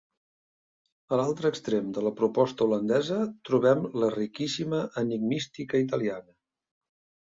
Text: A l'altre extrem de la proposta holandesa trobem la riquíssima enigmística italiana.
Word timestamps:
A 1.13 1.19
l'altre 1.21 1.51
extrem 1.55 1.91
de 1.99 2.05
la 2.07 2.13
proposta 2.23 2.67
holandesa 2.67 3.21
trobem 3.51 3.87
la 4.05 4.13
riquíssima 4.19 4.85
enigmística 5.07 5.89
italiana. 5.89 6.41